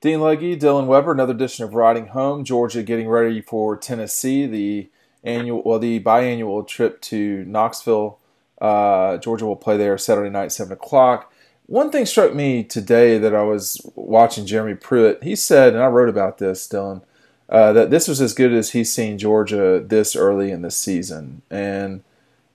[0.00, 2.44] Dean Legge, Dylan Weber, another edition of Riding Home.
[2.44, 4.88] Georgia getting ready for Tennessee, the
[5.24, 8.18] annual, well, the biannual trip to Knoxville.
[8.60, 11.32] Uh, Georgia will play there Saturday night, seven o'clock.
[11.66, 15.22] One thing struck me today that I was watching Jeremy Pruitt.
[15.24, 17.02] He said, and I wrote about this, Dylan,
[17.48, 21.42] uh, that this was as good as he's seen Georgia this early in the season.
[21.50, 22.04] And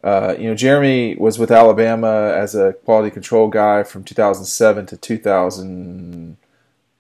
[0.02, 4.98] uh, you know, Jeremy was with Alabama as a quality control guy from 2007 to
[4.98, 6.38] 2000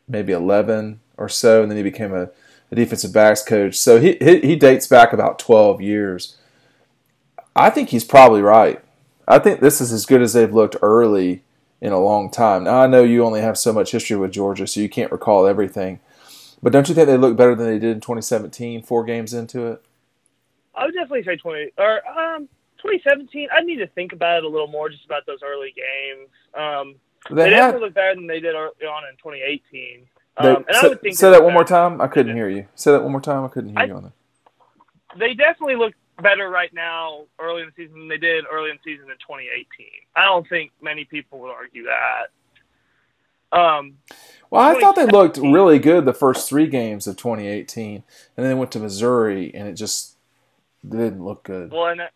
[0.07, 2.30] maybe 11 or so, and then he became a,
[2.71, 3.75] a defensive backs coach.
[3.75, 6.38] So he, he, he dates back about 12 years.
[7.55, 8.84] I think he's probably right.
[9.27, 11.44] I think this is as good as they've looked early
[11.81, 12.63] in a long time.
[12.63, 15.45] Now I know you only have so much history with Georgia, so you can't recall
[15.45, 15.99] everything.
[16.61, 19.67] But don't you think they look better than they did in 2017, four games into
[19.67, 19.83] it?
[20.75, 22.47] I would definitely say 20 or um,
[22.81, 23.49] 2017.
[23.52, 26.30] I need to think about it a little more, just about those early games.
[26.53, 26.95] Um,
[27.30, 30.05] they, they definitely look better than they did early on in 2018.
[30.41, 32.02] They, um, and say, I would think say that one more time.
[32.02, 32.68] I couldn't hear you.
[32.76, 33.45] Say that one more time.
[33.45, 34.14] I couldn't hear I, you on that.
[35.17, 38.78] They definitely look better right now, early in the season, than they did early in
[38.84, 39.66] the season in 2018.
[40.16, 43.58] I don't think many people would argue that.
[43.58, 43.97] Um,
[44.50, 48.03] well, I thought they looked really good the first three games of 2018, and
[48.36, 50.17] then they went to Missouri, and it just
[50.88, 51.72] didn't look good.
[51.72, 52.14] Well, and that,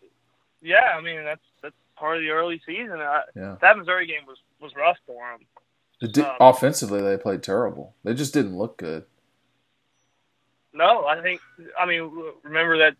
[0.60, 2.98] yeah, I mean that's that's part of the early season.
[3.00, 3.56] I, yeah.
[3.60, 6.10] That Missouri game was was rough for them.
[6.12, 7.94] Did, um, offensively, they played terrible.
[8.04, 9.04] They just didn't look good.
[10.72, 11.40] No, I think.
[11.78, 12.10] I mean,
[12.44, 12.94] remember that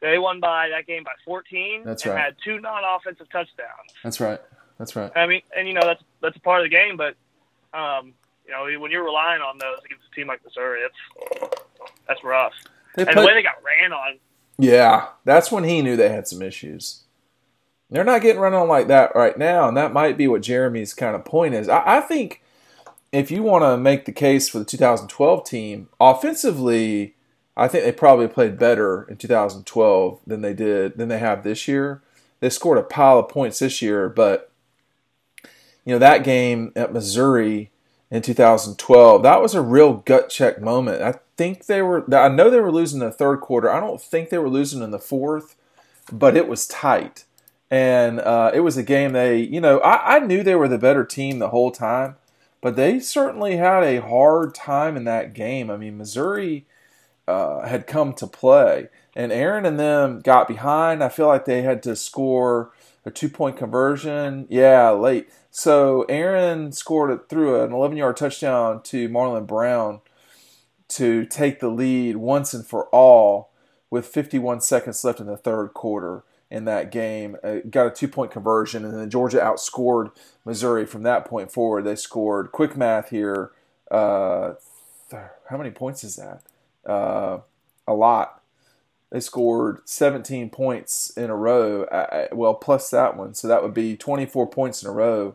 [0.00, 1.82] they won by that game by 14.
[1.84, 2.24] That's and right.
[2.24, 3.92] Had two non-offensive touchdowns.
[4.02, 4.40] That's right.
[4.78, 5.10] That's right.
[5.14, 7.14] I mean, and you know that's that's a part of the game, but
[7.78, 8.12] um,
[8.44, 11.54] you know when you're relying on those against a team like Missouri, it's
[12.08, 12.52] that's rough.
[12.96, 14.18] They and the way they got ran on.
[14.58, 17.03] Yeah, that's when he knew they had some issues.
[17.94, 20.92] They're not getting run on like that right now, and that might be what Jeremy's
[20.94, 21.68] kind of point is.
[21.68, 22.42] I, I think
[23.12, 27.14] if you want to make the case for the 2012 team, offensively,
[27.56, 31.68] I think they probably played better in 2012 than they did than they have this
[31.68, 32.02] year.
[32.40, 34.50] They scored a pile of points this year, but
[35.84, 37.70] you know that game at Missouri
[38.10, 41.00] in 2012, that was a real gut check moment.
[41.00, 43.70] I think they were I know they were losing in the third quarter.
[43.70, 45.54] I don't think they were losing in the fourth,
[46.10, 47.24] but it was tight
[47.74, 50.78] and uh, it was a game they, you know, I, I, knew they were the
[50.78, 52.14] better team the whole time,
[52.60, 55.72] but they certainly had a hard time in that game.
[55.72, 56.66] I mean, Missouri
[57.26, 61.02] uh, had come to play, and Aaron and them got behind.
[61.02, 62.70] I feel like they had to score
[63.04, 65.28] a two point conversion, yeah, late.
[65.50, 70.00] So Aaron scored it through an 11 yard touchdown to Marlon Brown
[70.90, 73.50] to take the lead once and for all
[73.90, 76.22] with 51 seconds left in the third quarter
[76.54, 77.36] in that game.
[77.42, 80.12] Uh, got a two point conversion, and then Georgia outscored
[80.44, 81.82] Missouri from that point forward.
[81.82, 83.50] They scored quick math here.
[83.90, 84.54] Uh,
[85.10, 86.42] how many points is that?
[86.88, 87.40] Uh,
[87.88, 88.40] a lot.
[89.10, 91.84] They scored 17 points in a row.
[91.84, 95.34] Uh, uh, well, plus that one, so that would be 24 points in a row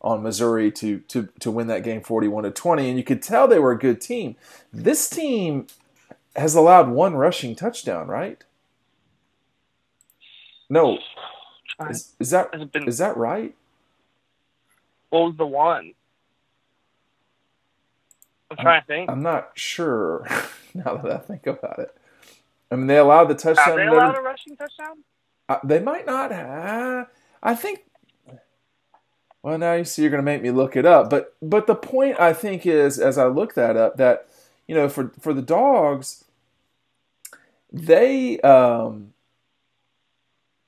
[0.00, 2.88] on Missouri to to to win that game 41 to 20.
[2.88, 4.36] And you could tell they were a good team.
[4.72, 5.66] This team
[6.36, 8.44] has allowed one rushing touchdown, right?
[10.70, 10.98] No.
[11.90, 13.54] Is, is that been, is that right?
[15.10, 15.92] What was the one?
[18.50, 19.10] I'm trying I'm, to think.
[19.10, 20.26] I'm not sure
[20.74, 21.94] now that I think about it.
[22.70, 23.66] I mean, they allowed the touchdown.
[23.66, 24.98] Have they allowed a rushing touchdown?
[25.48, 27.08] Uh, they might not have.
[27.42, 27.80] I think.
[29.42, 31.10] Well, now you see, you're going to make me look it up.
[31.10, 34.28] But but the point I think is, as I look that up, that
[34.68, 36.24] you know, for for the dogs,
[37.72, 39.09] they um,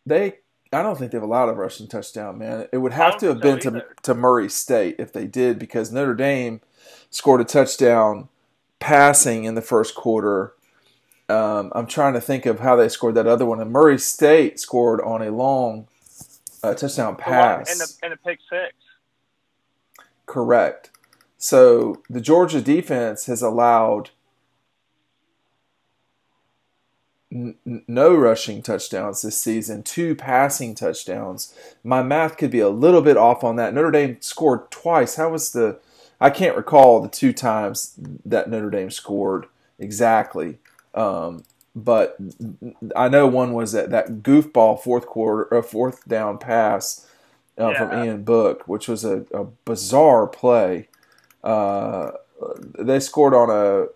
[0.06, 0.38] they
[0.72, 2.66] I don't think they've allowed a rushing touchdown, man.
[2.72, 6.14] It would have to have been to, to Murray State if they did, because Notre
[6.14, 6.62] Dame
[7.10, 8.28] scored a touchdown
[8.80, 10.54] passing in the first quarter.
[11.28, 13.60] Um, I'm trying to think of how they scored that other one.
[13.60, 15.88] And Murray State scored on a long
[16.62, 17.70] uh, touchdown pass.
[17.70, 18.74] And a, and a pick six.
[20.24, 20.90] Correct.
[21.36, 24.08] So the Georgia defense has allowed–
[27.32, 31.54] no rushing touchdowns this season, two passing touchdowns.
[31.82, 33.72] My math could be a little bit off on that.
[33.72, 35.16] Notre Dame scored twice.
[35.16, 35.78] How was the?
[36.20, 37.94] I can't recall the two times
[38.24, 39.46] that Notre Dame scored
[39.78, 40.58] exactly,
[40.94, 41.44] um,
[41.74, 42.16] but
[42.94, 47.08] I know one was that that goofball fourth quarter, or fourth down pass
[47.58, 47.78] uh, yeah.
[47.78, 50.88] from Ian Book, which was a, a bizarre play.
[51.42, 52.12] Uh,
[52.78, 53.88] they scored on a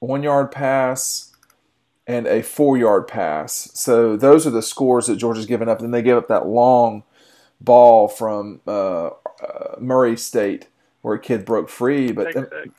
[0.00, 1.27] one yard pass
[2.08, 3.70] and a four yard pass.
[3.74, 5.78] So those are the scores that Georgia's given up.
[5.78, 7.04] Then they give up that long
[7.60, 10.68] ball from uh, uh, Murray State
[11.02, 12.34] where a kid broke free, but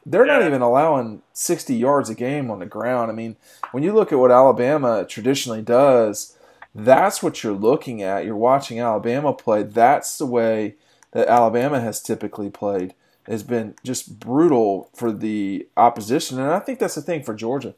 [0.05, 3.09] they're not even allowing 60 yards a game on the ground.
[3.09, 3.37] I mean,
[3.71, 6.37] when you look at what Alabama traditionally does,
[6.75, 8.25] that's what you're looking at.
[8.25, 9.63] You're watching Alabama play.
[9.63, 10.75] That's the way
[11.11, 12.93] that Alabama has typically played.
[13.25, 17.75] Has been just brutal for the opposition, and I think that's the thing for Georgia.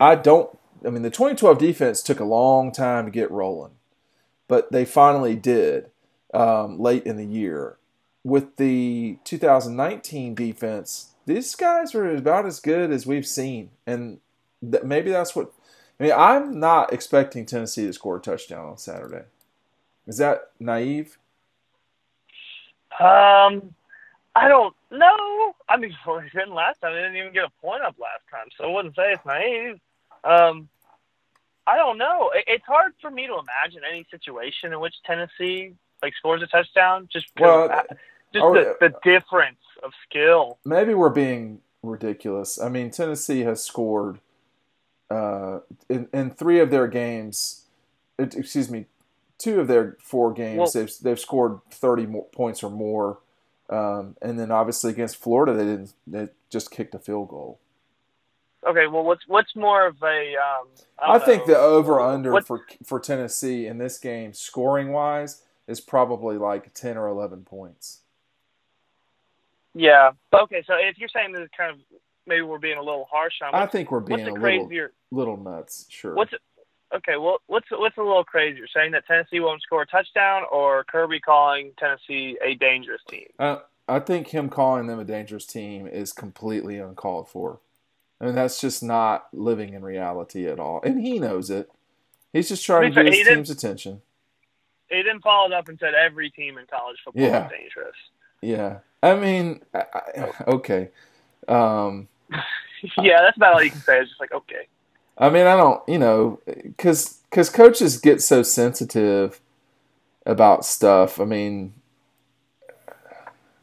[0.00, 0.56] I don't.
[0.84, 3.72] I mean, the 2012 defense took a long time to get rolling,
[4.48, 5.90] but they finally did
[6.32, 7.76] um, late in the year
[8.24, 14.18] with the 2019 defense, these guys are about as good as we've seen, and
[14.68, 15.52] th- maybe that's what.
[15.98, 19.24] I mean, I'm not expecting Tennessee to score a touchdown on Saturday.
[20.06, 21.18] Is that naive?
[22.98, 23.74] Um,
[24.34, 25.54] I don't know.
[25.68, 25.94] I mean,
[26.32, 26.94] didn't last time.
[26.94, 29.78] They didn't even get a point up last time, so I wouldn't say it's naive.
[30.24, 30.68] Um,
[31.66, 32.30] I don't know.
[32.46, 37.08] It's hard for me to imagine any situation in which Tennessee like scores a touchdown.
[37.12, 37.68] Just well,
[38.32, 40.58] just the, the difference of skill.
[40.64, 42.60] Maybe we're being ridiculous.
[42.60, 44.18] I mean, Tennessee has scored
[45.10, 47.66] uh, in in three of their games.
[48.18, 48.86] Excuse me,
[49.38, 50.58] two of their four games.
[50.58, 53.18] Well, they've they've scored thirty more points or more.
[53.68, 55.92] Um, and then obviously against Florida, they didn't.
[56.06, 57.59] They just kicked a field goal.
[58.66, 60.34] Okay, well, what's what's more of a?
[60.36, 60.68] Um,
[60.98, 65.42] I, I think know, the over under for for Tennessee in this game, scoring wise,
[65.66, 68.00] is probably like ten or eleven points.
[69.74, 70.10] Yeah.
[70.32, 70.62] Okay.
[70.66, 71.78] So if you're saying that kind of
[72.26, 75.52] maybe we're being a little harsh on, I think we're being a crazier, little, little
[75.52, 75.86] nuts.
[75.88, 76.14] Sure.
[76.14, 76.32] What's
[76.94, 77.16] okay?
[77.16, 78.66] Well, what's what's a little crazier?
[78.74, 83.26] Saying that Tennessee won't score a touchdown, or Kirby calling Tennessee a dangerous team?
[83.38, 83.58] Uh,
[83.88, 87.60] I think him calling them a dangerous team is completely uncalled for.
[88.20, 91.70] I mean, that's just not living in reality at all, and he knows it.
[92.32, 94.02] He's just trying to get his team's attention.
[94.88, 97.46] He didn't follow it up and said every team in college football yeah.
[97.46, 97.96] is dangerous.
[98.42, 99.84] Yeah, I mean, I,
[100.46, 100.90] okay.
[101.48, 102.08] Um,
[102.98, 104.00] yeah, that's about all you can say.
[104.00, 104.66] It's just like okay.
[105.16, 109.40] I mean, I don't, you know, because because coaches get so sensitive
[110.26, 111.20] about stuff.
[111.20, 111.74] I mean,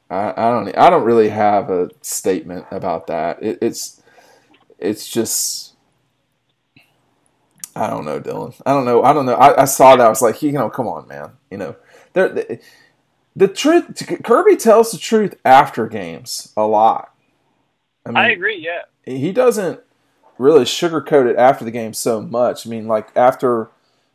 [0.10, 3.42] I, I don't I don't really have a statement about that.
[3.42, 3.97] It, it's
[4.80, 5.76] it's just
[7.76, 8.60] I don't know, Dylan.
[8.66, 9.04] I don't know.
[9.04, 9.36] I don't know.
[9.36, 10.06] I, I saw that.
[10.06, 11.32] I was like, you know, come on, man.
[11.52, 11.76] You know,
[12.14, 12.60] there
[13.36, 17.14] the truth Kirby tells the truth after games a lot.
[18.06, 18.58] I, mean, I agree.
[18.58, 19.80] Yeah, he doesn't
[20.40, 22.66] really sugarcoat it after the game so much.
[22.66, 23.70] I mean, like after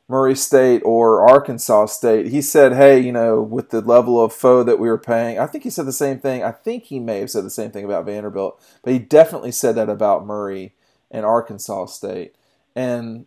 [0.08, 4.62] Murray State or Arkansas State, he said, "Hey, you know, with the level of foe
[4.62, 6.42] that we were paying, I think he said the same thing.
[6.42, 9.74] I think he may have said the same thing about Vanderbilt, but he definitely said
[9.76, 10.74] that about Murray
[11.10, 12.34] and Arkansas State."
[12.74, 13.26] And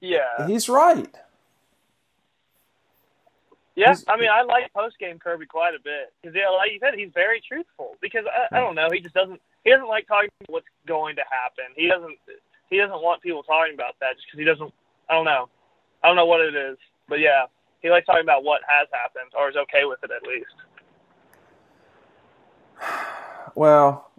[0.00, 1.14] yeah, he's right.
[3.76, 6.78] Yeah, I mean, I like post game Kirby quite a bit because, yeah, like you
[6.80, 7.96] said, he's very truthful.
[8.02, 11.16] Because I, I don't know, he just doesn't he doesn't like talking about what's going
[11.16, 11.72] to happen.
[11.76, 12.18] He doesn't
[12.68, 14.72] he doesn't want people talking about that just because he doesn't.
[15.08, 15.48] I don't know.
[16.02, 17.44] I don't know what it is, but yeah,
[17.80, 20.54] he likes talking about what has happened or is okay with it at least.
[23.56, 24.10] Well,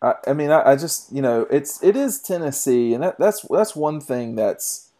[0.00, 3.44] I, I mean, I, I, just you know, it's it is Tennessee, and that, that's
[3.50, 4.90] that's one thing that's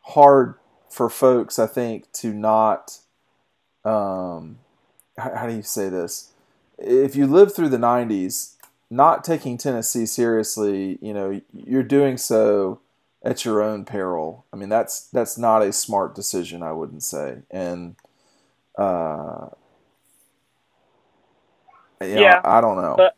[0.00, 0.54] hard
[0.88, 3.00] for folks, I think, to not
[3.84, 4.58] um,
[5.18, 6.30] how, how do you say this?
[6.78, 8.54] If you live through the '90s,
[8.88, 12.80] not taking Tennessee seriously, you know, you're doing so
[13.24, 14.44] at your own peril.
[14.52, 17.38] I mean, that's that's not a smart decision, I wouldn't say.
[17.50, 17.96] And
[18.76, 19.48] uh,
[22.00, 22.94] yeah, I, I don't know.
[22.96, 23.16] But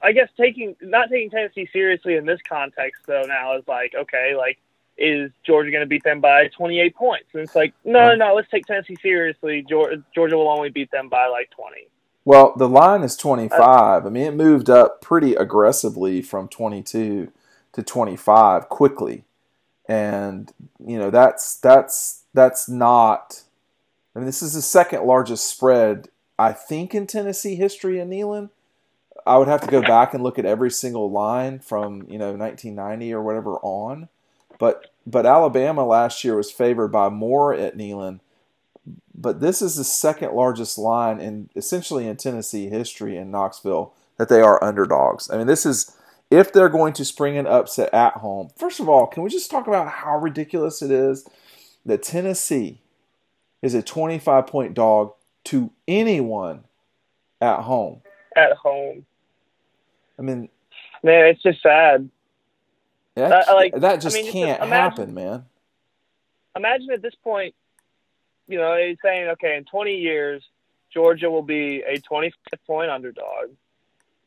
[0.00, 4.34] I guess taking not taking Tennessee seriously in this context, though, now is like okay,
[4.36, 4.58] like
[4.96, 7.26] is Georgia going to beat them by 28 points?
[7.32, 9.66] And it's like, no, no, no, let's take Tennessee seriously.
[9.68, 11.88] Georgia will only beat them by like 20.
[12.24, 14.06] Well, the line is 25.
[14.06, 17.32] I mean, it moved up pretty aggressively from 22
[17.74, 19.24] to 25 quickly.
[19.86, 20.52] And,
[20.84, 23.42] you know, that's that's that's not
[24.14, 28.50] I mean, this is the second largest spread I think in Tennessee history in Neyland.
[29.26, 32.32] I would have to go back and look at every single line from, you know,
[32.32, 34.08] 1990 or whatever on.
[34.58, 38.20] But but Alabama last year was favored by more at Neyland.
[39.14, 44.28] But this is the second largest line in essentially in Tennessee history in Knoxville that
[44.28, 45.30] they are underdogs.
[45.30, 45.96] I mean, this is
[46.34, 48.48] if they're going to spring an upset at home.
[48.56, 51.28] First of all, can we just talk about how ridiculous it is
[51.86, 52.80] that Tennessee
[53.62, 55.12] is a 25 point dog
[55.44, 56.64] to anyone
[57.40, 58.02] at home?
[58.36, 59.06] At home.
[60.18, 60.48] I mean,
[61.04, 62.10] man, it's just sad.
[63.14, 65.44] That, uh, like, that just I mean, can't just imagine, happen, man.
[66.56, 67.54] Imagine at this point,
[68.48, 70.42] you know, he's saying, okay, in 20 years,
[70.92, 73.50] Georgia will be a 25 point underdog.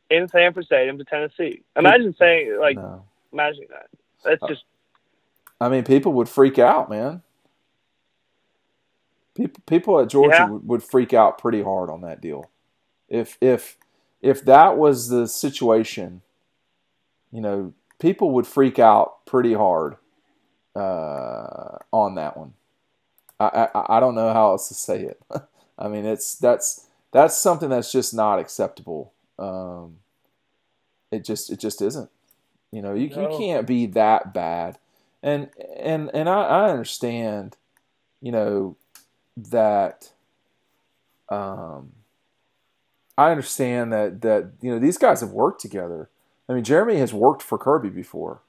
[0.09, 1.63] In Sanford Stadium to Tennessee.
[1.77, 3.05] Imagine saying like, No.
[3.33, 3.87] imagining that.
[4.23, 4.63] That's Uh, just
[5.61, 7.23] I mean, people would freak out, man.
[9.35, 10.47] People, people at Georgia Yeah.
[10.47, 12.51] would, would freak out pretty hard on that deal.
[13.09, 13.77] If if
[14.21, 16.21] if that was the situation,
[17.31, 19.97] you know, people would freak out pretty hard
[20.75, 22.53] uh, on that one.
[23.39, 25.21] I, I I don't know how else to say it.
[25.79, 29.13] I mean, it's that's that's something that's just not acceptable.
[29.39, 29.97] Um,
[31.11, 32.09] it just it just isn't.
[32.71, 34.77] You know, you, you can't be that bad.
[35.23, 37.55] And and and I, I understand,
[38.21, 38.75] you know,
[39.35, 40.11] that
[41.29, 41.93] um
[43.17, 46.09] I understand that that you know these guys have worked together.
[46.49, 48.41] I mean, Jeremy has worked for Kirby before,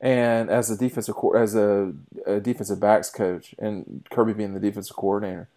[0.00, 1.92] and as a defensive as a,
[2.26, 5.48] a defensive backs coach, and Kirby being the defensive coordinator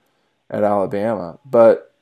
[0.49, 1.38] at Alabama.
[1.45, 1.93] But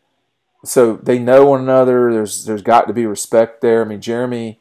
[0.66, 2.12] so they know one another.
[2.12, 3.82] There's there's got to be respect there.
[3.82, 4.60] I mean, Jeremy,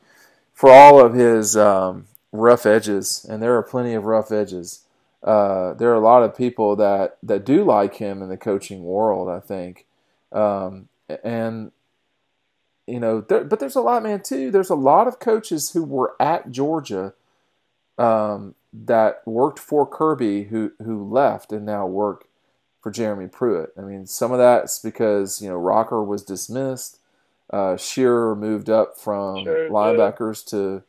[0.53, 4.83] for all of his um, rough edges, and there are plenty of rough edges.
[5.23, 8.85] Uh, there are a lot of people that, that do like him in the coaching
[8.85, 9.29] world.
[9.29, 9.87] I think,
[10.33, 10.89] um,
[11.25, 11.73] and
[12.87, 14.23] you know, there, but there's a lot, man.
[14.23, 17.15] Too, there's a lot of coaches who were at Georgia
[17.99, 22.26] um, that worked for Kirby who who left and now work
[22.87, 23.73] for Jeremy Pruitt.
[23.77, 27.01] I mean, some of that's because you know Rocker was dismissed.
[27.53, 29.73] Uh, Shearer moved up from Sure did.
[29.73, 30.85] linebackers to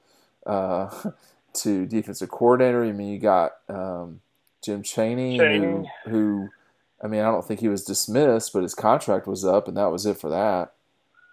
[0.45, 1.11] uh,
[1.55, 2.85] to defensive coordinator.
[2.85, 4.21] I mean, you got um,
[4.63, 5.89] Jim Cheney, Chaney.
[6.05, 6.49] who who
[7.03, 9.91] I mean, I don't think he was dismissed, but his contract was up, and that
[9.91, 10.73] was it for that.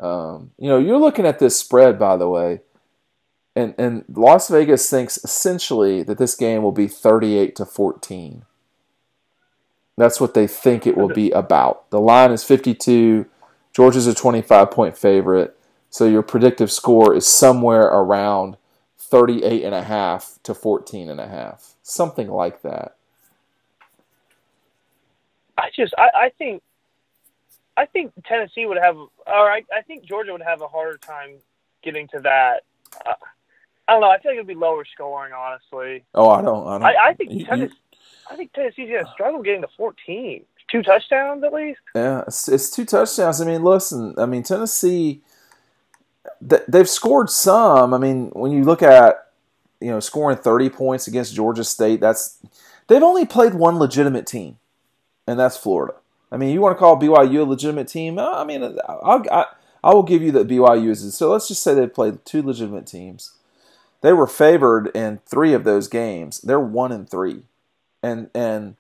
[0.01, 2.61] Um, you know, you're looking at this spread, by the way,
[3.55, 8.47] and and Las Vegas thinks essentially that this game will be 38 to 14.
[9.97, 11.89] That's what they think it will be about.
[11.91, 13.27] The line is 52.
[13.73, 15.57] Georgia's a 25 point favorite,
[15.91, 18.57] so your predictive score is somewhere around
[18.99, 22.97] 38 and a half to 14 and a half, something like that.
[25.57, 26.63] I just I, I think
[27.77, 31.37] I think Tennessee would have or I, I think Georgia would have a harder time
[31.83, 32.63] getting to that.
[33.07, 33.15] Uh,
[33.87, 34.11] I don't know.
[34.11, 36.05] I feel like it'd be lower scoring, honestly.
[36.15, 36.67] Oh, I don't.
[36.67, 36.83] I don't.
[36.85, 37.75] I, I think you- Tennessee.
[38.31, 40.45] I think Tennessee's gonna struggle getting to 14.
[40.71, 41.81] Two touchdowns at least.
[41.95, 43.41] Yeah, it's, it's two touchdowns.
[43.41, 45.21] I mean, listen, I mean, Tennessee,
[46.41, 47.93] they've scored some.
[47.93, 49.29] I mean, when you look at,
[49.81, 52.39] you know, scoring 30 points against Georgia State, that's,
[52.89, 54.57] they've only played one legitimate team,
[55.27, 55.95] and that's Florida.
[56.33, 58.19] I mean, you want to call BYU a legitimate team?
[58.19, 59.47] Uh, I mean, I'll, I,
[59.85, 61.15] I will give you that BYU is.
[61.15, 63.35] So let's just say they've played two legitimate teams.
[64.01, 66.41] They were favored in three of those games.
[66.41, 67.45] They're one and three,
[68.05, 68.77] and and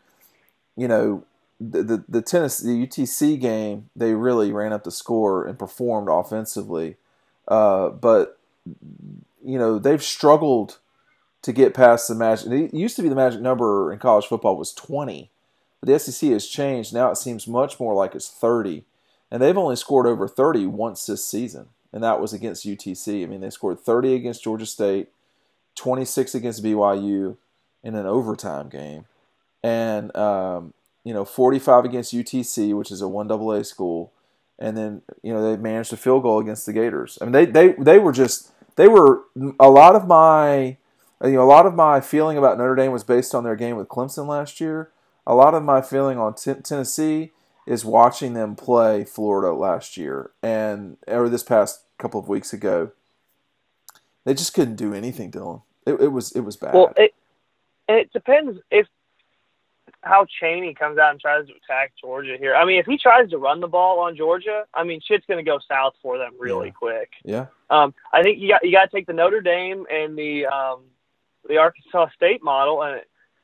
[0.76, 1.24] you know
[1.60, 6.08] the the, the tennis the UTC game they really ran up the score and performed
[6.10, 6.96] offensively,
[7.48, 8.38] uh, but
[9.44, 10.78] you know they've struggled
[11.42, 12.50] to get past the magic.
[12.50, 15.30] It used to be the magic number in college football was twenty,
[15.80, 16.92] but the SEC has changed.
[16.92, 18.84] Now it seems much more like it's thirty,
[19.30, 23.22] and they've only scored over thirty once this season, and that was against UTC.
[23.22, 25.08] I mean they scored thirty against Georgia State,
[25.74, 27.36] twenty six against BYU
[27.84, 29.04] in an overtime game,
[29.64, 34.12] and um, you know, 45 against UTC, which is a one AA school,
[34.58, 37.18] and then you know they managed a field goal against the Gators.
[37.20, 39.22] I mean, they they they were just they were
[39.58, 40.76] a lot of my
[41.24, 43.76] you know a lot of my feeling about Notre Dame was based on their game
[43.76, 44.90] with Clemson last year.
[45.26, 47.32] A lot of my feeling on T- Tennessee
[47.66, 52.92] is watching them play Florida last year and or this past couple of weeks ago.
[54.26, 55.62] They just couldn't do anything, Dylan.
[55.86, 56.74] It, it was it was bad.
[56.74, 57.14] Well, it
[57.88, 58.86] it depends if
[60.04, 62.54] how Chaney comes out and tries to attack Georgia here.
[62.54, 65.44] I mean, if he tries to run the ball on Georgia, I mean, shit's going
[65.44, 66.72] to go south for them really Yeah.
[66.72, 67.10] quick.
[67.24, 70.46] yeah, Um, I think you got you got to take the Notre Dame and the
[70.46, 70.82] um,
[71.48, 73.00] the Arkansas State model and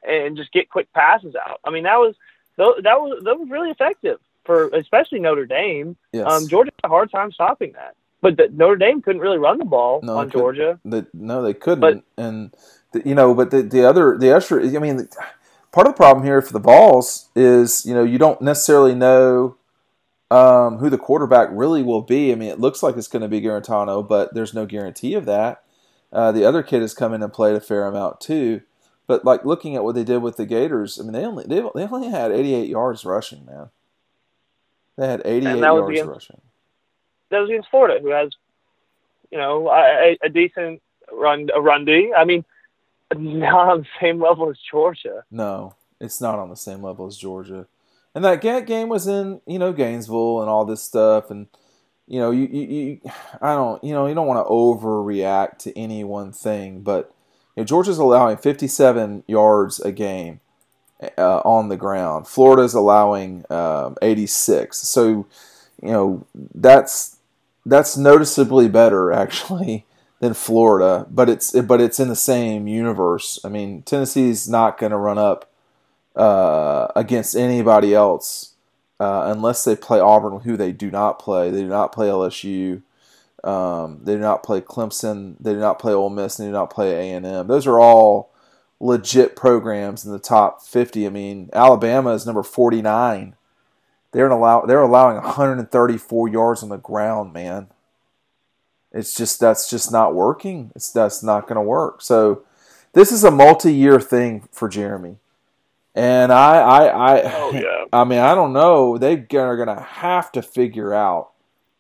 [0.09, 1.61] and just get quick passes out.
[1.65, 2.15] I mean, that was
[2.57, 2.67] that
[3.01, 5.97] was that was really effective for especially Notre Dame.
[6.13, 6.27] yes.
[6.31, 9.59] Um, Georgia had a hard time stopping that, but the, Notre Dame couldn't really run
[9.59, 10.31] the ball No, on.
[10.31, 10.79] Georgia.
[10.85, 11.81] The, no, they couldn't.
[11.81, 12.51] But- and
[12.93, 14.65] the, you know, but the the other the extra.
[14.67, 15.09] I mean,
[15.73, 19.57] part of the problem here for the Vols is you know you don't necessarily know
[20.31, 22.33] um, who the quarterback really will be.
[22.33, 25.27] I mean, it looks like it's going to be Guarantano, but there's no guarantee of
[25.27, 25.63] that.
[26.13, 28.63] Uh, the other kid has come in and played a fair amount too.
[29.07, 31.61] But like looking at what they did with the Gators, I mean, they only they,
[31.75, 33.71] they only had 88 yards rushing, man.
[34.97, 36.41] They had 88 And that was yards against- rushing.
[37.31, 38.31] That was against Florida, who has
[39.31, 40.81] you know a, a decent
[41.13, 42.13] run a run D.
[42.17, 42.45] I mean,
[43.15, 45.25] not on the same level as Georgia.
[45.31, 47.67] No, it's not on the same level as Georgia.
[48.15, 51.31] And that ga- game was in, you know, Gainesville and all this stuff.
[51.31, 51.47] And,
[52.07, 53.01] you know, you, you, you,
[53.41, 57.13] I don't, you know, you don't want to overreact to any one thing, but
[57.57, 60.41] you know, Georgia's allowing 57 yards a game
[61.17, 62.27] uh, on the ground.
[62.27, 64.77] Florida's allowing um, 86.
[64.79, 65.27] So,
[65.83, 67.17] you know, that's
[67.67, 69.85] that's noticeably better actually
[70.21, 73.41] than Florida, but it's but it's in the same universe.
[73.45, 75.51] I mean, Tennessee's not going to run up
[76.15, 78.55] uh, against anybody else
[79.01, 81.51] uh, unless they play Auburn, who they do not play.
[81.51, 82.83] They do not play LSU.
[83.43, 85.37] Um, they do not play Clemson.
[85.41, 86.37] They do not play Ole Miss.
[86.37, 87.47] They do not play A and M.
[87.47, 88.31] Those are all
[88.79, 91.07] legit programs in the top 50.
[91.07, 93.35] I mean, Alabama is number 49.
[94.13, 97.69] They're allow they're allowing 134 yards on the ground, man.
[98.93, 100.73] It's just that's just not working.
[100.75, 102.03] It's that's not going to work.
[102.03, 102.43] So
[102.93, 105.17] this is a multi-year thing for Jeremy.
[105.95, 107.85] And I, I, I, Oh yeah.
[107.93, 108.99] I mean, I don't know.
[108.99, 111.31] They are going to have to figure out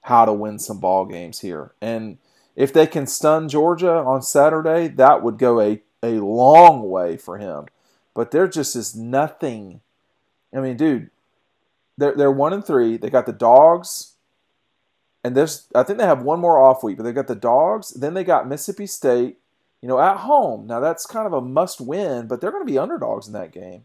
[0.02, 1.72] how to win some ball games here.
[1.80, 2.18] And
[2.56, 7.38] if they can stun Georgia on Saturday, that would go a, a long way for
[7.38, 7.66] him.
[8.14, 9.80] But there just is nothing.
[10.54, 11.10] I mean, dude,
[11.96, 12.96] they're they're one and three.
[12.96, 14.09] They got the dogs,
[15.22, 17.90] and there's I think they have one more off week, but they've got the dogs.
[17.90, 19.38] Then they got Mississippi State,
[19.80, 20.66] you know, at home.
[20.66, 23.52] Now that's kind of a must win, but they're going to be underdogs in that
[23.52, 23.84] game.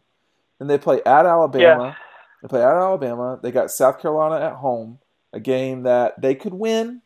[0.60, 1.84] Then they play at Alabama.
[1.84, 1.96] Yeah.
[2.42, 3.40] They play at Alabama.
[3.42, 5.00] They got South Carolina at home,
[5.34, 7.02] a game that they could win.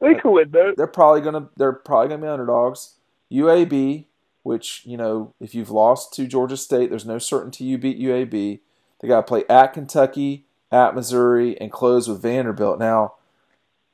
[0.00, 0.72] They could win though.
[0.76, 2.94] They're probably gonna they're probably gonna be underdogs.
[3.30, 4.04] UAB,
[4.42, 8.60] which you know, if you've lost to Georgia State, there's no certainty you beat UAB.
[9.00, 12.78] They got to play at Kentucky, at Missouri, and close with Vanderbilt.
[12.78, 13.14] Now,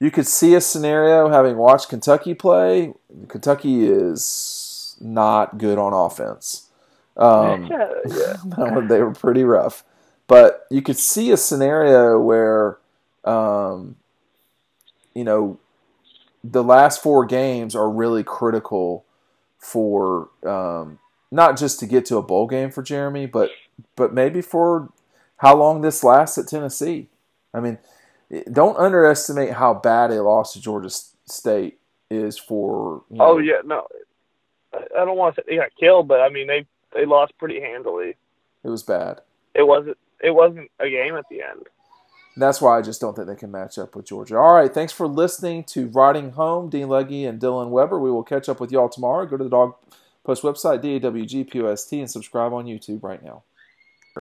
[0.02, 2.92] you could see a scenario having watched Kentucky play.
[3.28, 6.71] Kentucky is not good on offense.
[7.16, 8.37] Um, yeah, yeah.
[8.47, 9.85] that one, they were pretty rough.
[10.26, 12.78] But you could see a scenario where,
[13.25, 13.94] um,
[15.14, 15.61] you know,
[16.42, 19.04] the last four games are really critical
[19.56, 20.99] for um,
[21.30, 23.50] not just to get to a bowl game for Jeremy, but
[23.94, 24.88] but maybe for
[25.37, 27.07] how long this lasts at Tennessee.
[27.55, 27.79] I mean,
[28.53, 31.79] don't underestimate how bad a loss to Georgia State
[32.11, 33.03] is for.
[33.11, 33.87] You know, Oh yeah, no.
[34.75, 37.61] I don't want to say they got killed, but I mean they they lost pretty
[37.61, 38.16] handily.
[38.64, 39.21] it was bad.
[39.55, 41.66] It wasn't it wasn't a game at the end.
[42.35, 44.38] That's why I just don't think they can match up with Georgia.
[44.38, 47.99] All right, thanks for listening to Riding Home, Dean Leggy and Dylan Weber.
[48.01, 49.27] We will catch up with y'all tomorrow.
[49.27, 49.75] Go to the Dog
[50.25, 53.42] Post website, DAWGPOST, and subscribe on YouTube right now.